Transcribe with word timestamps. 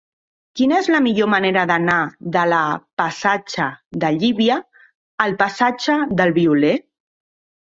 Quina 0.59 0.77
és 0.83 0.87
la 0.93 1.01
millor 1.07 1.27
manera 1.33 1.65
d'anar 1.71 1.97
de 2.37 2.45
la 2.53 2.61
passatge 3.01 3.67
de 4.05 4.11
Llívia 4.17 4.57
al 5.27 5.37
passatge 5.45 5.99
del 6.23 6.35
Violer? 6.41 6.75